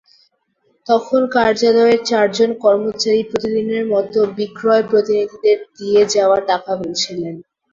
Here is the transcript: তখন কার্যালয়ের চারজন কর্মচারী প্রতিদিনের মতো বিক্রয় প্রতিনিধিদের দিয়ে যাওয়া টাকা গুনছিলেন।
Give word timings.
তখন 0.87 1.21
কার্যালয়ের 1.35 1.99
চারজন 2.05 2.49
কর্মচারী 2.63 3.21
প্রতিদিনের 3.29 3.85
মতো 3.93 4.19
বিক্রয় 4.37 4.83
প্রতিনিধিদের 4.89 5.57
দিয়ে 5.77 6.01
যাওয়া 6.15 6.37
টাকা 6.49 6.71
গুনছিলেন। 6.79 7.35